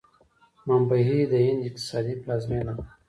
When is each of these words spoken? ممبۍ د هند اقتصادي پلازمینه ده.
ممبۍ 0.67 1.09
د 1.31 1.33
هند 1.45 1.61
اقتصادي 1.69 2.13
پلازمینه 2.21 2.73
ده. 2.77 2.83